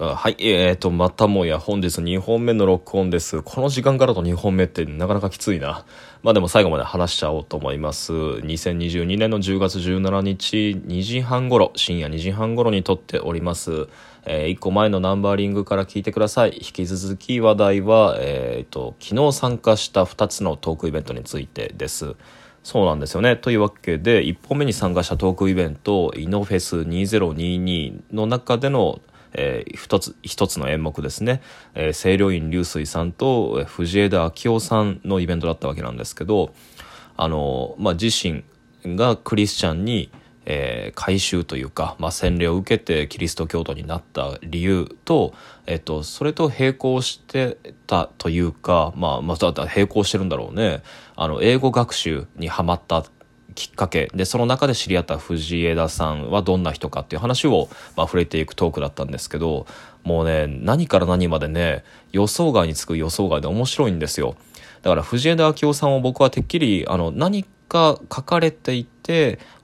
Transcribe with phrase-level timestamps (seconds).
[0.00, 3.42] はい、えーと、またもや本日2本目の録音です。
[3.42, 5.84] この時間からの2本目ってなかなかきついな。
[6.22, 8.12] まあでも最後まで話しちゃおうと思います。
[8.12, 13.88] 2022年の10月17日2時半頃、深夜2時半頃に撮っております。
[14.24, 16.52] えー、1個前のナンバーリングから聞いてください。
[16.54, 22.14] 引き続き話題は、えーと、昨日参加した2つのトークイベントについてです。
[22.62, 23.34] そうなんですよね。
[23.34, 29.00] というわけで、1本目に参加したトークイベント、イノフェス2022の中での
[29.32, 31.42] えー、一つ一つの演目ですね、
[31.74, 36.54] えー、清涼院流水さんと、藤枝明夫さんのイベントだったわけなんですけど
[37.16, 38.44] あの、まあ、自身
[38.96, 40.10] がクリスチャンに、
[40.46, 45.34] えー、改宗というか、まあ、洗礼を受けてキリスト教徒になった理由と、
[45.66, 50.82] えっと、それと並行してたというか、まあ、また並行してるんだろうね。
[51.16, 53.04] あの英語学習にはまった
[53.58, 54.08] きっかけ。
[54.14, 59.66] でその中で知り合った藤枝さんはどんな人かっていう話を、まあ、触れていくトークだったんですけど
[60.04, 64.36] もうね何から何までね予想外につく予想外で面白いんですよ。
[64.82, 68.97] だから藤枝明夫さんを僕はてっきりあの何か書かれていて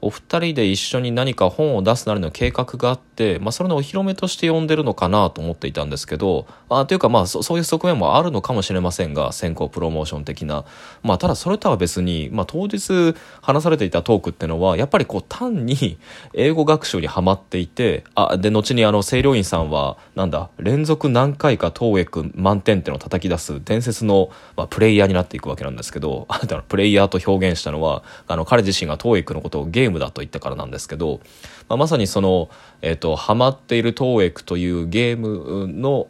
[0.04, 10.66] お二人で一緒に何か本を出すなりの計画があって、まあ、それのお披露目として呼んでるのかなと思っていたんですけどあというかまあそういう側面もあるのかもしれませんが先行プロモーション的な、
[11.02, 15.96] まあ、ただそれとは別に、まあ、当日話されていたトークっていうのはやっぱりこう単に
[16.34, 26.28] 英語学習にはまっていてあで後にあの清涼院さんはなんだ連続何回か TOEIC 満点っていうのを叩き出す伝説の、まあ、プレイヤーになっていくわけなんですけど
[26.68, 31.20] プレイヤーと表現したのはあの彼自身が TOEIC のことをゲームだと言ったからなんですけど、
[31.68, 36.08] まあ、まさにその、えーと、ハマっている TOEIC というゲームの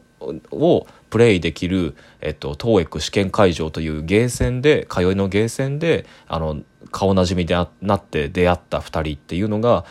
[0.53, 9.85] をプレイできる、えっと、TOEIC 試験会場というゲーセンで通いのゲーセンであの顔なじみでなって出会った2人っていうのが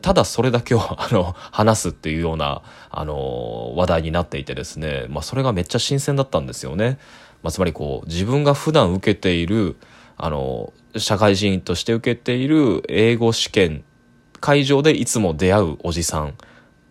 [0.00, 6.98] ただそれだけをあの話すっていうようなあの話題になっていてですね、まあ、それがめっちゃ新鮮だったんですよね。
[7.42, 9.76] まあ、つまりこう自分が普段受けている
[10.18, 13.84] あの社会人として受けている英語試験
[14.40, 16.34] 会場でいつも出会うおじさん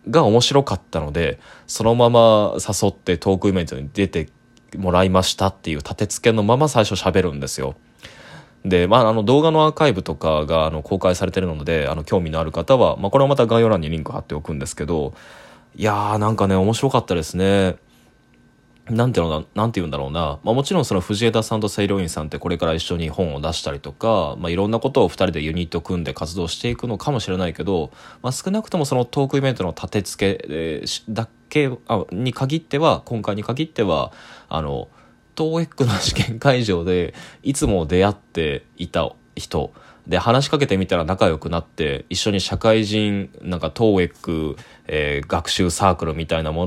[0.10, 4.30] が面白かったのでそのまま誘ってトークイベントに出て
[4.78, 7.76] もらいましたっていう立て付けのまま最初喋るんですよ。
[8.66, 15.14] で、まあ、あの動画のアーカイブとかがあの公開されてるのであの興味のある方は、まあ、これはまた概要欄にリンク貼っておくんですけど
[15.76, 17.78] いやーなんかね面白かったですね。
[18.90, 27.92] なんていうのなんて言うんだろうな、まあ、もちろんその藤枝さんと清涼院さんってこれから一緒に本を出したりとか、まあ、いろんなことを2人でユニット組んで活動していくのかもしれないけど、
[28.22, 34.12] まあ、少なくともそのトークイベントの立て付け、だけあに限っては今回に限っては
[34.48, 34.88] あの
[35.36, 37.14] TOEIC の試験会場で
[37.44, 39.72] いつも出会っていた人
[40.10, 46.66] で話しかけてみたら仲良くなって一緒に社会人なんか TOEIC、えー、学習サークルみたいなも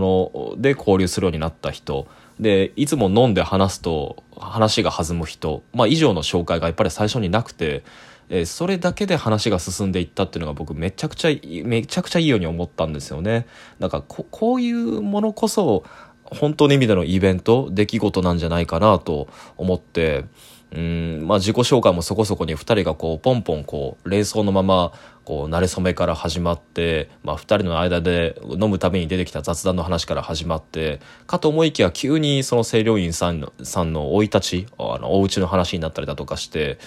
[0.54, 2.06] ので交流するようになった人。
[2.38, 7.82] でいつも飲んで話すと話が弾む人、まあ、以上の紹介がやっぱり最初になくて、
[8.30, 13.46] えー、それだけで話が進んでいったっていうのが僕めちゃくちゃめちゃくちゃいいように思ったんですよね。
[13.80, 15.84] なんかここういうものこそ
[16.24, 20.26] 本当の意味でのイベント出来事なんじゃないかなと思って。
[20.74, 24.92] うんまあ、自己紹介もそこそこに2人がこうポンポンこう連想のまま
[25.24, 36.78] こう慣れ初めから始まって、まあ、2人の間で飲むために出てきた雑談の話から始まってかと思いきや急にその清涼院さんのさんの生い立ちあのお家の話になったりだとかして。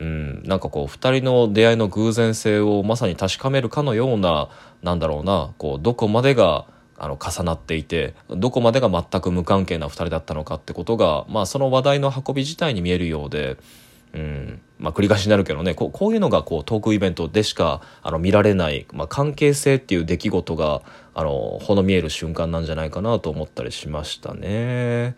[0.00, 4.48] うん、なんかこう2人の出会いの偶然性をまさに確かめるかのような
[4.80, 6.66] なんだろうなこうどこまでが
[6.98, 13.56] あの重なっていてどこまでが全く無関係な2人だったのかってことが、まあ、その話題の運び自体に見えるようで。
[14.14, 20.80] うんまあ、繰り返しになるけどねこういうのがこうトークイベントでしかあの見られない、まあ、関係性っていう出来事が
[21.14, 25.14] あのほの見える瞬間なんじゃないかなと思ったりしましたね。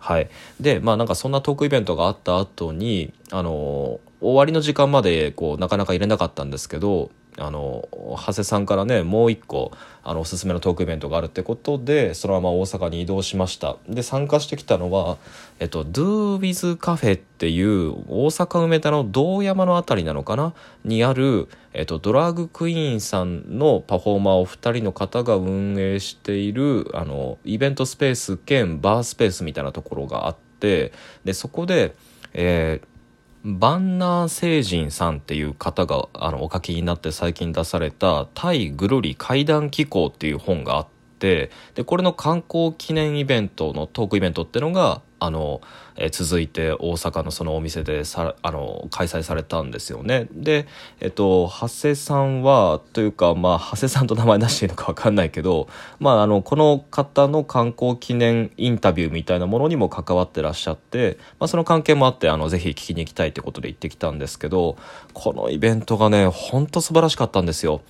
[0.00, 0.30] はい、
[0.60, 9.70] でまあなんかそんなトークイベントがあった後にあの終わりの時間までこうなかなか入れなかったんですけどあの長谷さんからねもう一個
[10.02, 13.76] あのおすすめのトークイベントがあるってことでそのまま大阪に移動しました。
[13.88, 15.18] で参加してきたのは、
[15.60, 20.52] えっと、Do With Cafe っていう大阪梅田の道山の辺りなのかな？
[20.84, 30.92] にある、えっと、ドラッグクイーンさんのパフォーマーお二人の方が運営しているあのイベントスペース兼バースペースみたいなところがあって
[31.24, 31.94] でそこで、
[32.34, 32.97] えー
[33.44, 40.86] バンナー星人さんっていう方があのお書きになって最近出された「タイぐるり怪談機構」っていう本があっ
[41.18, 45.60] ってでこれの観光記念イベントのトークイベントっていうのがあの、
[45.96, 50.66] えー、続いて大阪のそのお店でさあの開催されたんですよねで
[51.00, 55.68] えっと長谷さんはというかまあ長谷さんと名前出していいのか分かんないけど、
[55.98, 64.76] まあ、あのこの方の観光記念インタビューみたいなものにも関わってらっしゃって、まあ、その関係もあってあのぜひ聞きに行きたいということで行ってきたんですけど
[65.12, 67.82] このイベントがねほんと素晴らしかったんですよ。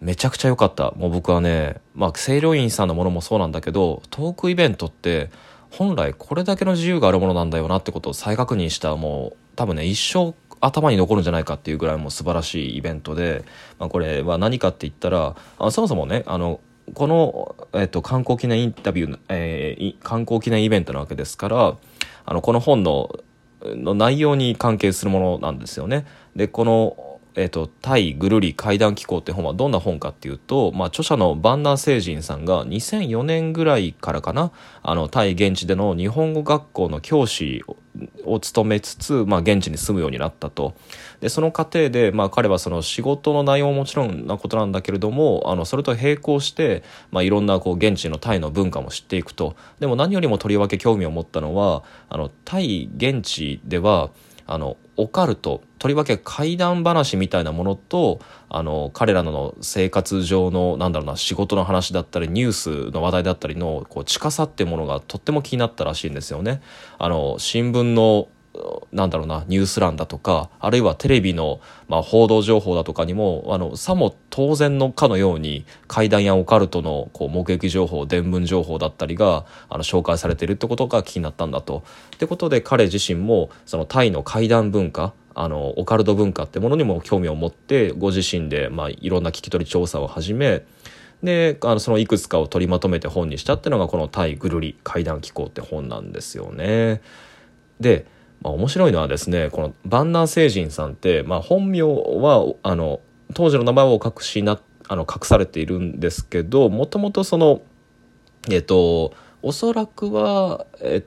[0.00, 0.92] めちゃくちゃ良かった。
[0.92, 5.30] もう僕はね、まあ、清涼院さんのものもそうなんだけど、トークイベントって、
[5.76, 13.44] 本来これだけの自由があるものなんだよなってことを再確認したもう多分ね一生頭に残るんじゃないかっていうぐらいもう素晴らしいイベントで、
[13.78, 16.60] まあ、これは何かって言ったらあそもそもねあの
[16.94, 21.76] この、えっと、観光記念インタビュー、えー、観光記念イベントなわけですから
[22.24, 23.20] あのこの本の
[23.62, 26.06] の内容に関係するものなんですよね。
[26.36, 27.05] でこの
[27.36, 34.52] えっ、ー、と、対ぐるり怪談機構って本はどんな本かっていうと、まあ、著者の万南聖人さんが2004年ぐらいからかな、
[34.82, 37.62] あの、タイ現地での日本語学校の教師
[38.24, 40.74] を務めつつ、まあ、現地に住むようになったと。
[41.20, 49.56] で、その過程で、まあ、彼はその仕事の内容ももちろんなことなんだけれども、あの、それと並行して、まあ、いろんな、こう、現地のタイの文化も知っていくと。
[49.78, 54.10] でも何よりもとりわけ興味を持ったのは、あの、タイ現地では、
[54.46, 66.62] あのオカルトとりわけ怪談話みたいなものとあの彼らの生活上のなんだろうな仕事の話だったりニュースの話題だったりのこう近さっていうものがとっても気になったらしいんですよね。
[66.98, 68.28] あの新聞の
[68.92, 81.84] なんだろうなニュース欄だとかあるいはテレビの、まあ、報道情報だとかにもあのさも当然のかのように怪談やオカルトのこう目撃情報伝聞情報だったりがあの紹介されてるってことが気になったんだと。
[82.14, 90.64] ってことで彼自身もそのタイの怪談文化あのオカルト文化ってものにも興味を持ってご自身で、まあ、いろんな聞き取り調査を始め
[91.22, 97.02] であのそのいくつかを取りまとめて本にしたっていうのがこの「タイぐるり怪談機構」って本なんですよね。
[97.80, 98.06] で
[98.42, 103.00] まあ、面白いのはですねこの万南聖人さんって、まあ、本名はあの
[103.34, 107.62] 当時の名前を隠しなあの隠されているんですけどもともとその
[108.50, 109.12] えっと
[109.42, 111.04] おそらくはえ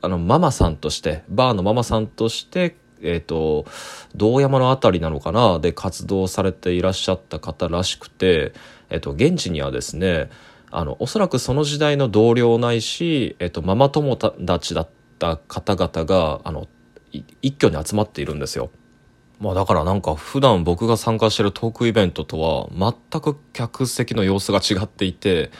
[0.00, 3.66] あのママさんとしてバーのママさんとしてえっと
[4.14, 8.52] 道山の辺りなのかなで活動されていらっしゃった方らしくて、
[8.90, 10.30] えっと、現地にはですね
[10.70, 16.68] あのおそらくその時代の同僚ないし、えっと、ママ友達だった方々があの
[17.42, 18.70] 一挙に集まっているんですよ。
[19.40, 22.68] まあだからなんか普段僕が参加してるトークイベントとは
[23.10, 25.50] 全く客席の様子が違っていて、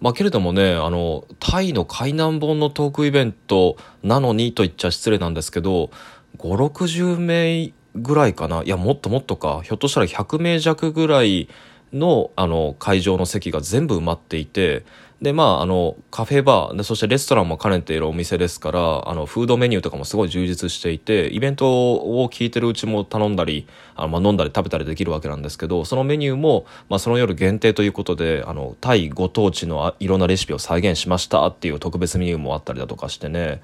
[0.00, 5.90] まあけれどもね、あの、タイの海南本のトークイベントなのにと言っちゃ失礼なんですけど、
[6.38, 8.62] 5、60名ぐらいかな。
[8.62, 9.60] いや、もっともっとか。
[9.62, 11.48] ひょっとしたら100名弱ぐらい
[11.92, 14.84] の、あの、会場の席が全部埋まっていて、
[15.22, 33.60] で、まあ、あの、カフェバーで、そしてレストランも兼ねているお店ですから、あの、フードメニューとかもすごい充実していて、イベントを聞いてるうちも頼んだり、あの、まあ、飲んだり食べたりできるわけなんですけど、そのメニューも、まあ、その夜限定ということで、あの、タイご当地のいろんなレシピを再現しましたっていう特別メニューもあったりだとかしてね。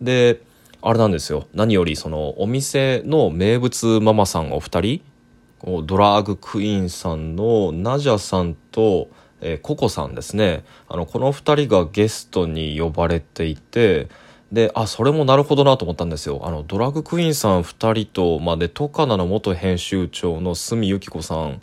[0.00, 0.40] で、
[0.82, 1.48] あれなんですよ。
[1.52, 5.00] 何より、その、お店の名物ママさんお二人、
[5.84, 9.08] ドラァグクイーンさんのナジャさんと、
[9.42, 10.64] えー、ココさんですね。
[10.88, 14.08] あのこの2人がゲストに呼ばれていて
[14.52, 16.42] であそれもなるほどなと思ったんですよ。
[16.44, 21.60] あのドラッグクイーンさん2人と、まあ、でトカナの元編集長の角由紀子さん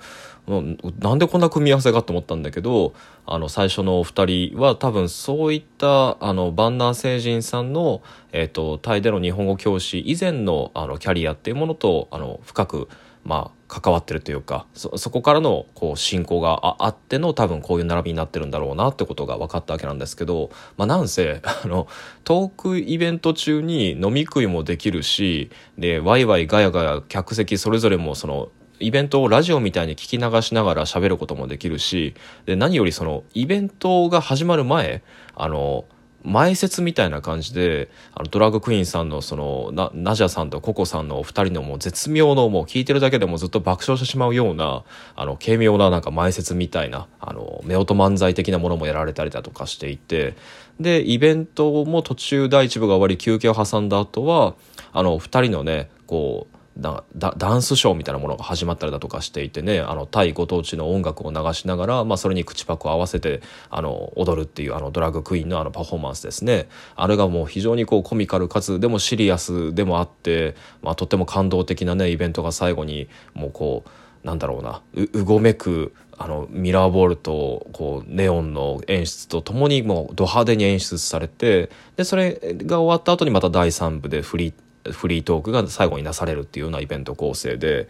[0.99, 2.93] なんでこんな組み合わせがと思ったんだけど
[3.27, 12.89] あの最初のお二人は多分そういったあのバンナー星人さんの、えーとタイでの日本語教師以前のあのキャリアっていうものとあの深く
[13.25, 21.87] まあ、関わってるというかそそこからのこう進行があっての多分こういう並びになってるんだろうなってことが分かったわけなんですけど、まあ、なんせあの
[22.23, 28.49] トークイベント中に飲み食いもできるしでワイワイガヤガヤ客席それぞれもその
[28.79, 35.03] イベントをラジオみたいに聞き流しながら喋ることもできるしで何よりそのイベントが始まる前
[35.35, 35.85] あの
[36.23, 44.83] 前説みたいな感じであのドラッグクイーンさんのそのナナジャさんとココさんのお二人のもう絶妙のもう聞いてるだけでもずっと爆笑してしまうような
[45.15, 50.35] あの軽妙ななんか前説みたいなあの夫婦漫才的なものもやられたりだとかしていて
[50.79, 54.55] でイベントも途中第一部が終わり休憩を挟んだ後は
[54.91, 66.69] あの二人のねこうダンスショーみたいなものが始まったりだとかしていてねあのタイご当地の音楽を流しながら、まあ、それに口パクを合わせてあの踊るっていうあのドラッグクイーンのあのパフォーマンスですね。
[66.95, 73.89] あれがもう非常にこうコミカルかつでもシリアスでもあって、まあ、とっても感動的なねイベントが最後にもうこう
[74.23, 84.53] なんだろうなうごめくあのミラーボールとこうネオンの演出とともにもうド派手に演出されてでそれが終わった後にまた第3部でフリ
[84.91, 87.87] フリートークが最後になされるっていうようなイベント構成で。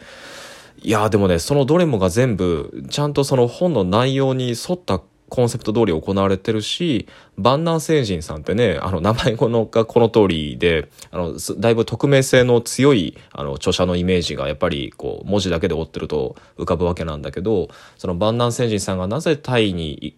[0.82, 20.18] いやでもねそのどれもが全部ちゃんとその本の内容に沿ったコンセプト通り行われてるし、万南星人さんってね、あの、名前このがこの通りで、あの、だいぶ匿名性の強い、あの、著者のイメージがやっぱり、こう、文字だけで追ってると浮かぶわけなんだけど、その万南星人さんがなぜタイに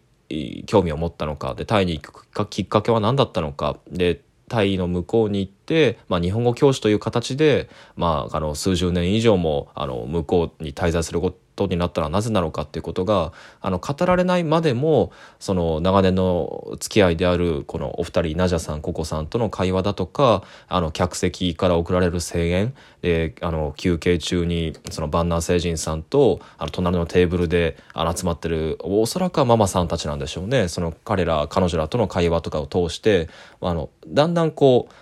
[0.66, 30.67] 興味を持ったのか、で、タイに行くきっかけは何だったのか、で、タイの向こうに行って、まあ、日本語教師という形で、まあ、あの数十年以上もあの向こうに滞在することになったのはなぜなのかっていうことがあの語られないまでもその長年の付き合いであるこのお二人ナジャさんココさんとの会話だとかあの客席から送られる声援であの休憩中にそのバンナー星人さんとあの隣のテーブルであの集まってるおそらくはママさんたちなんでしょうね。
[30.67, 33.29] その彼ら彼女らとの会話とかを通して
[33.62, 34.93] あのだんだんこう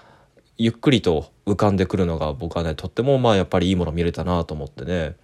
[0.57, 5.15] ゆっくりと浮かんでくるのが僕はねとってもまあやっぱりいいもの見れたなと思ってね。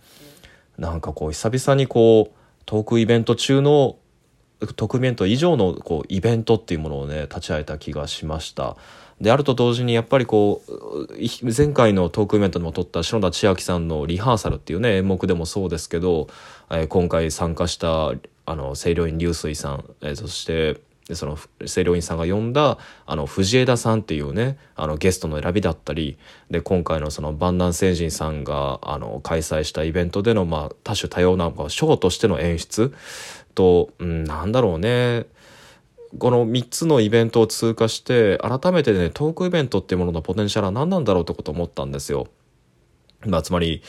[0.78, 3.98] なんかこう久々にこうトークイベント中の
[4.76, 8.78] トークイベント以上のこうイベントっていうものをね立ち上げた気がしました。
[9.22, 16.28] であると同時にやっぱりこう前回のトークイベントでも撮った篠田千秋さんのリハーサルっていうね演目でもそうですけど、
[16.70, 18.12] えー、今回参加した
[18.46, 26.18] あの清涼院流水さん、えー、そしてでその清涼院さんが呼んだあの藤枝さんっていうねあのゲストの選びだったり
[26.50, 32.94] で今回のその万南星人さんがあの開催したイベントでの、まあ、多種多様なショーとしての演出
[33.54, 35.28] と、うん、なんだろうね
[36.18, 42.28] この3つのイベントを通過して改めてねトークイベントっていうもののポテンシャルは何なんだろうってこと思ったんですよ。
[43.26, 43.82] まあ、つまり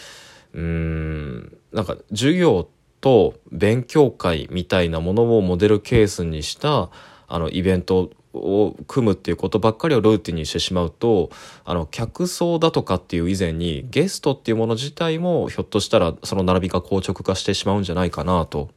[0.52, 2.68] うんなんか授業
[3.06, 6.90] と勉強会みたいなものをモデルケースにした
[7.28, 11.30] あのイベントを組むっていうことばっかりをルーティンにしてしまうと
[11.64, 18.70] あの客層だとかっていう以前にゲストっていうもの自体もひょっとしたらその並びが硬直化してしまうんじゃないかなと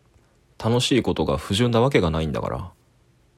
[0.64, 2.79] 楽しいことが不純なわけがないんだから。